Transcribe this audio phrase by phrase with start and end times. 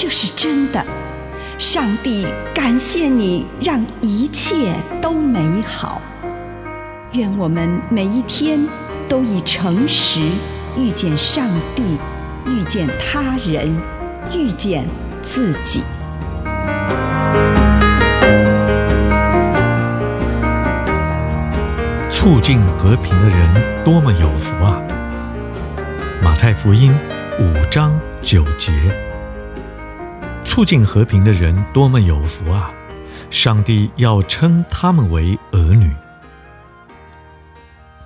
[0.00, 0.80] 这是真的。
[1.58, 6.00] 上帝感谢你，让一切都美好。
[7.14, 8.64] 愿我们每一天
[9.08, 10.20] 都以诚实
[10.76, 11.98] 遇见上帝，
[12.46, 13.76] 遇见他人，
[14.32, 14.86] 遇见
[15.20, 15.82] 自己。
[22.08, 24.80] 促进和平的人多么有福啊！
[26.22, 26.94] 马太福音
[27.40, 28.72] 五章九节：
[30.58, 32.74] 促进和平的人多么有福啊！
[33.30, 35.94] 上帝要称他们为儿女。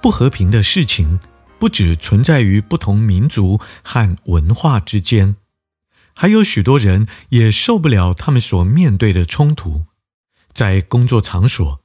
[0.02, 1.18] 不和平的事情
[1.58, 5.36] 不只存在于不同民族和文化之间，
[6.12, 9.86] 还有许多人也受不了他们所面对的冲突，
[10.52, 11.80] 在工作场所、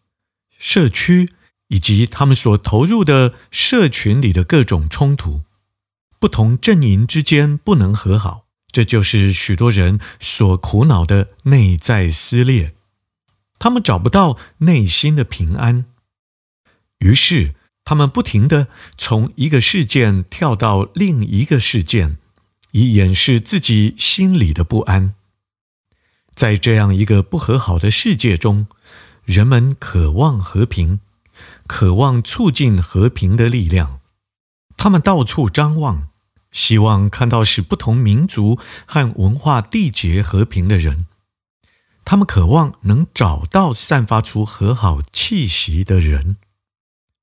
[0.58, 1.30] 社区。
[1.70, 5.44] 以及他们所投入的社群里的各种冲突，
[6.20, 8.47] 不同阵营之间不能和好，
[8.78, 12.76] 这就是许多人所苦恼的内在撕裂。
[13.58, 15.86] 他们找不到内心的平安，
[17.00, 22.20] 于是他们不停地从一个事件跳到另一个事件，
[22.70, 25.16] 以掩饰自己心里的不安。
[26.36, 28.68] 在这样一个不和好的世界中，
[29.26, 31.00] 人们渴望和平。
[31.66, 34.02] 渴望促进和平的力量，
[34.78, 36.10] 他们到处张望，
[36.58, 38.58] 希望看到使不同民族
[38.88, 41.06] 和文化缔结和平的人。
[42.04, 46.38] 他们渴望能找到散发出和好气息的人。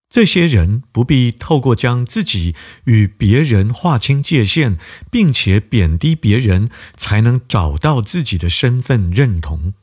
[0.09, 4.78] 这些人不必透过将自己与别人划清界限，
[5.11, 9.75] 并且贬低别人，才能找到自己的身份认同。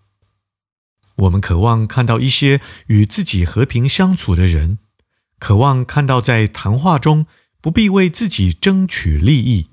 [1.18, 4.78] 我们渴望看到一些与自己和平相处的人，
[5.40, 7.26] 渴望看到在谈话中
[7.62, 9.68] 不必为自己争取利益，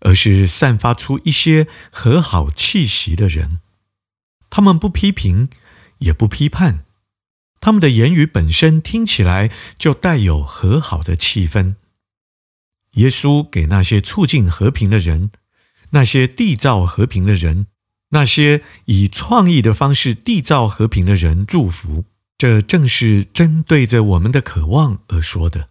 [0.00, 3.60] 而是散发出一些和好气息的人。
[4.50, 5.48] 他们不批评，
[5.98, 6.84] 也不批判，
[7.60, 11.76] 他们的言语本身听起来就带有和好的气氛。
[12.92, 15.30] 耶稣给那些促进和平的人，
[15.90, 17.66] 那些缔造和平的人。
[18.10, 22.04] 那些以创意的方式缔造和平的人，祝福。
[22.38, 25.70] 这正是针对着我们的渴望而说的。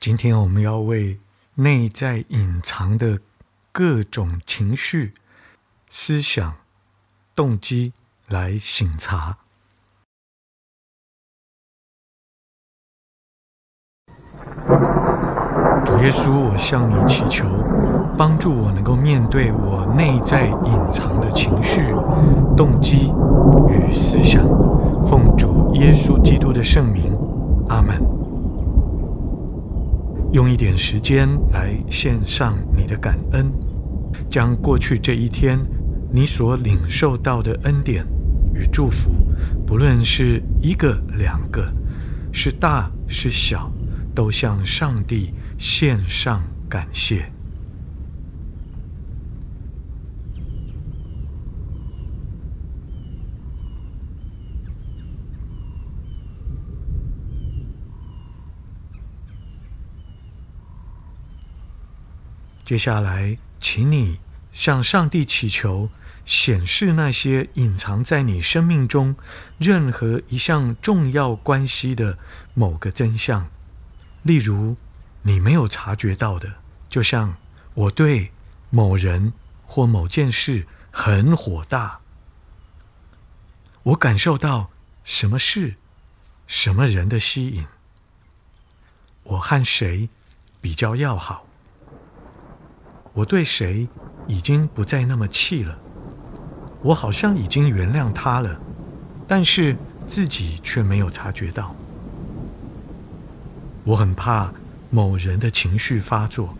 [0.00, 1.20] 今天我们要为
[1.56, 3.20] 内在隐藏的
[3.70, 5.12] 各种情绪、
[5.90, 6.54] 思想、
[7.36, 7.92] 动机
[8.26, 9.36] 来醒察。
[15.84, 17.44] 主耶稣，我向你祈求，
[18.16, 21.82] 帮助我能够面对我内在隐藏的情绪、
[22.56, 23.12] 动机
[23.68, 24.42] 与思想。
[25.06, 27.14] 奉主耶稣基督的圣名，
[27.68, 28.19] 阿门。
[30.32, 33.50] 用一点时间来献上你的感恩，
[34.28, 35.58] 将过去这一天
[36.12, 38.06] 你所领受到的恩典
[38.54, 39.10] 与祝福，
[39.66, 41.68] 不论是一个、两个，
[42.32, 43.72] 是大是小，
[44.14, 47.30] 都向上帝献上感谢。
[62.70, 64.20] 接下来，请你
[64.52, 65.90] 向上帝祈求，
[66.24, 69.16] 显示那些隐藏在你生命中
[69.58, 72.16] 任何一项重要关系的
[72.54, 73.48] 某个真相。
[74.22, 74.76] 例如，
[75.22, 76.48] 你没有察觉到的，
[76.88, 77.34] 就像
[77.74, 78.30] 我对
[78.70, 79.32] 某人
[79.66, 81.98] 或某件事很火大，
[83.82, 84.70] 我感受到
[85.02, 85.74] 什么事、
[86.46, 87.66] 什么人的吸引，
[89.24, 90.08] 我和谁
[90.60, 91.44] 比较要好，
[93.12, 93.88] 我对谁
[94.26, 95.76] 已经不再那么气了，
[96.82, 98.60] 我好像已经原谅他了，
[99.26, 99.76] 但是
[100.06, 101.74] 自己却没有察觉到。
[103.84, 104.52] 我很怕
[104.90, 106.54] 某人的情绪发作，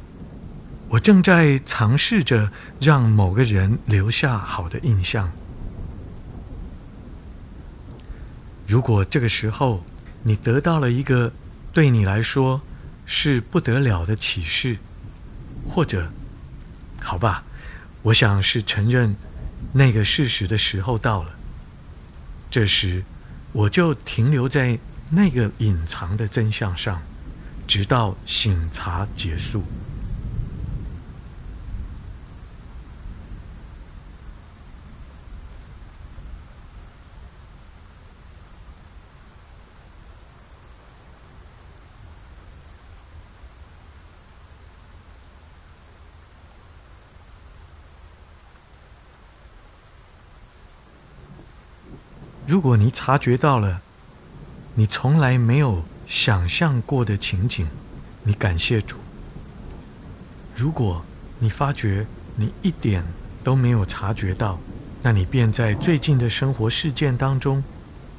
[0.88, 5.30] 我正在尝试着让某个人留下好的印象。
[8.66, 9.82] 如果这个时候
[10.22, 11.32] 你得到了一个
[11.72, 12.60] 对你来说
[13.04, 14.78] 是不得了的启示，
[15.68, 16.10] 或者，
[17.00, 17.42] 好吧，
[18.02, 19.16] 我想是承认
[19.72, 21.34] 那个事实的时候到了。
[22.50, 23.02] 这时，
[23.52, 24.78] 我就停留在
[25.10, 27.02] 那个隐藏的真相上。
[27.66, 29.62] 直到醒察结束。
[52.50, 53.80] 如果你察觉到了，
[54.74, 55.84] 你从来没有。
[56.08, 57.68] 想象过的情景，
[58.24, 58.96] 你感谢主。
[60.56, 61.04] 如果
[61.38, 62.04] 你发觉
[62.34, 63.04] 你一点
[63.44, 64.58] 都没有察觉到，
[65.04, 67.62] 那你便在最近的生活事件当中、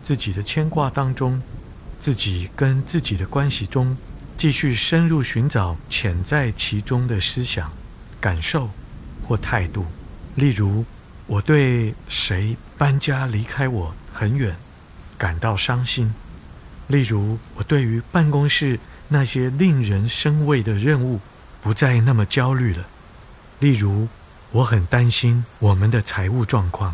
[0.01, 1.41] 自己的牵挂当中、
[1.99, 3.97] 自己跟自己的关系中，
[4.37, 7.69] 继续深入寻找潜在其中的思想、
[8.21, 8.69] 感受
[9.27, 9.85] 或态度。
[10.35, 10.85] 例如，
[11.27, 14.55] 我对谁搬家离开我很远
[15.17, 16.13] 感到伤心。
[16.85, 21.19] 例如，我对于办公室那些令人生畏的任务
[21.63, 22.85] 不再那么焦虑了。
[23.57, 24.07] 例如，
[24.51, 26.93] 我很担心我们的财务状况。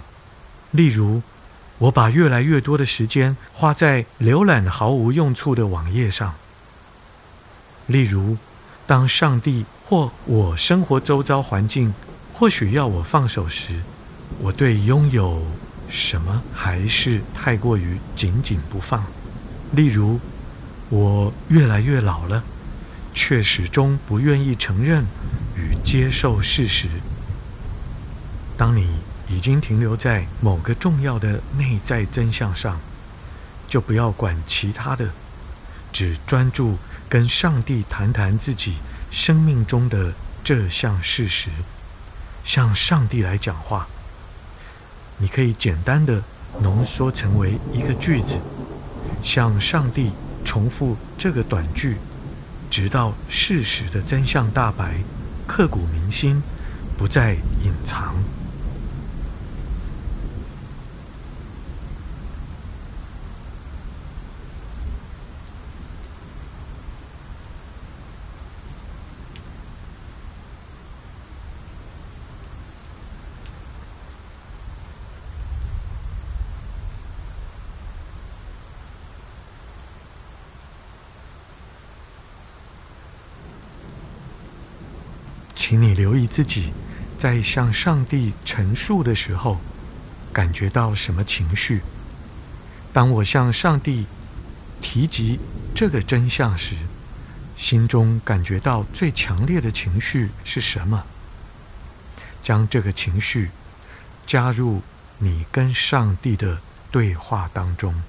[0.71, 1.21] 例如，
[1.79, 6.33] 我把越来越多的时间花在浏览毫无用处的网页上。
[7.87, 8.37] 例如，
[8.85, 11.93] 当上帝或我生活周遭环境
[12.33, 13.81] 或许要我放手时，
[14.39, 15.45] 我对拥有
[15.89, 19.03] 什么还是太过于紧紧不放。
[19.71, 20.19] 例如，
[20.89, 22.43] 我越来越老了，
[23.13, 25.03] 却始终不愿意承认
[25.55, 26.87] 与接受事实。
[28.57, 28.87] 当你
[29.29, 32.79] 已经停留在某个重要的内在真相上，
[33.67, 35.09] 就不要管其他的，
[35.91, 36.77] 只专注
[37.09, 38.75] 跟上帝谈谈自己
[39.11, 40.13] 生命中的
[40.43, 41.49] 这项事实，
[42.45, 43.87] 向上帝来讲话。
[45.17, 46.21] 你可以简单的
[46.61, 48.37] 浓缩成为一个句子。
[49.23, 50.11] 向上帝
[50.45, 51.97] 重复这个短句，
[52.69, 54.95] 直到事实的真相大白，
[55.47, 56.41] 刻骨铭心，
[56.97, 57.33] 不再
[57.63, 58.15] 隐藏。
[85.57, 86.71] 请你留意自己
[87.17, 89.57] 在向上帝陈述的时候，
[90.31, 91.81] 感觉到什么情绪。
[92.93, 94.05] 当我向上帝
[94.79, 95.39] 提及
[95.75, 96.75] 这个真相时，
[97.57, 101.03] 心中感觉到最强烈的情绪是什么？
[102.43, 103.49] 将这个情绪
[104.27, 104.83] 加入
[105.17, 106.59] 你跟上帝的
[106.91, 108.03] 对话当中，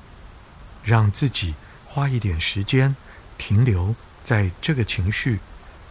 [0.85, 1.55] 让自己
[1.87, 2.95] 花一点时间
[3.39, 5.41] 停留在这个情绪，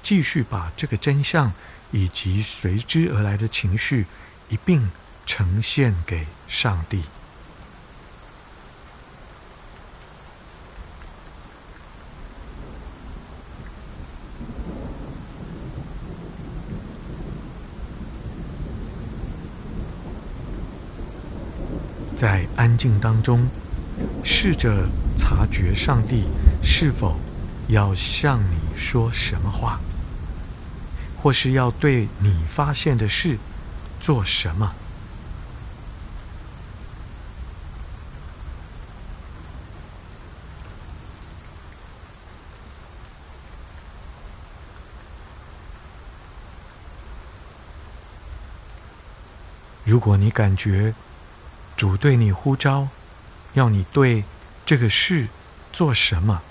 [0.08, 1.52] 继续把这个真相
[1.92, 4.06] 以及随之而来的情绪
[4.48, 4.90] 一并
[5.26, 7.04] 呈现给上帝。
[22.16, 23.46] 在安静当中，
[24.24, 24.88] 试着
[25.18, 26.24] 察觉上帝
[26.64, 27.18] 是否
[27.68, 29.82] 要向你说什么话，
[31.28, 33.38] 或是要对你发现的事
[34.00, 34.74] 做什么。
[49.84, 50.94] 如果你感觉，
[51.76, 52.88] 主对你呼召，
[53.52, 54.24] 要你对
[54.66, 55.28] 这个事
[55.74, 56.42] 做什么，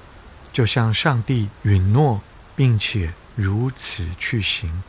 [0.52, 2.20] 就向上帝允诺，
[2.54, 4.82] 并且如此去行。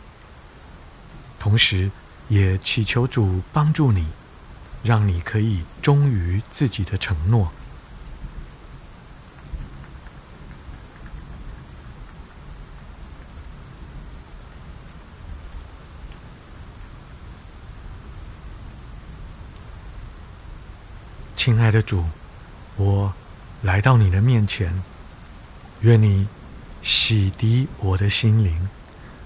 [1.37, 1.91] 同时，
[2.29, 4.07] 也祈求主帮助你，
[4.83, 7.51] 让你可以忠于自己的承诺。
[21.35, 22.03] 亲爱的主，
[22.75, 23.13] 我
[23.61, 24.83] 来到你的面前，
[25.79, 26.27] 愿你
[26.87, 28.69] 洗涤我的心灵，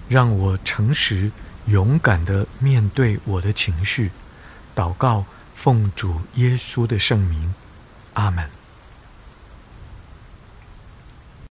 [0.09, 1.31] 让我诚实
[1.67, 4.09] 勇敢地面对我的情绪。
[4.75, 7.53] 祷告，奉主耶稣的圣名，
[8.13, 8.60] 阿门。